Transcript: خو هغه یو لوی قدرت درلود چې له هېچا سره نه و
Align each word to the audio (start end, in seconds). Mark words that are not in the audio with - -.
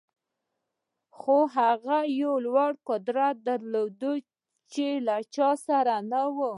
خو 1.17 1.37
هغه 1.57 1.97
یو 2.21 2.33
لوی 2.45 2.69
قدرت 2.89 3.35
درلود 3.47 3.93
چې 4.71 4.87
له 5.05 5.15
هېچا 5.21 5.49
سره 5.67 5.95
نه 6.11 6.21
و 6.35 6.37